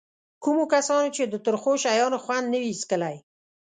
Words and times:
کومو 0.43 0.63
کسانو 0.73 1.09
چې 1.15 1.23
د 1.27 1.35
ترخو 1.45 1.73
شیانو 1.83 2.17
خوند 2.23 2.45
نه 2.53 2.59
وي 2.63 2.73
څکلی. 2.81 3.15